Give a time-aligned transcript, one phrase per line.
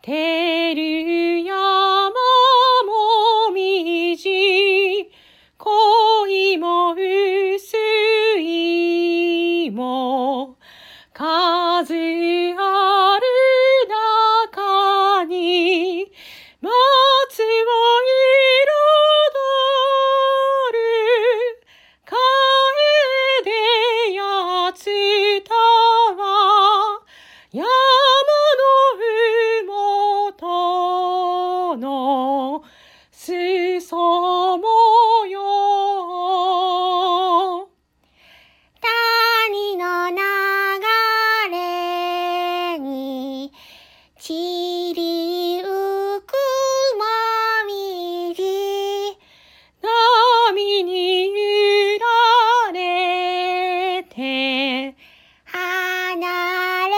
[0.00, 5.10] てるやまもみじ、
[5.58, 7.76] 恋も薄
[8.38, 10.56] いも、
[11.12, 12.47] 風
[33.20, 33.32] す
[33.80, 33.96] そ
[34.58, 34.64] も
[35.26, 35.40] よ。
[38.80, 40.16] 谷の流
[41.50, 43.52] れに
[44.20, 45.64] 散り浮
[46.20, 46.32] く
[46.96, 47.04] ま
[47.66, 48.40] みじ
[49.82, 52.06] 波に揺ら
[52.72, 54.94] れて。
[55.44, 56.14] 離
[56.86, 56.97] れ